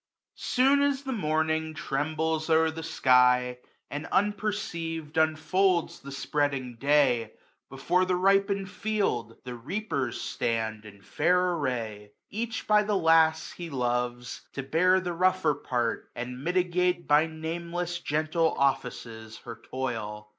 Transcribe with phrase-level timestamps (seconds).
[0.35, 3.59] 150 Soon as the morning trembles o*er the sky,
[3.91, 7.33] And, unperceiv'd, unfolds the spreading day;
[7.69, 10.85] Before the ripen'd field the reapers stand.
[10.85, 16.43] In fair array; each by the lass he loves; To bear the rougher part, and
[16.43, 20.29] mitigate 155 By nameless gentle offices her toil.